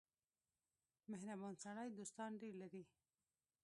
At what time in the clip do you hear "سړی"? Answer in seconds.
1.63-1.89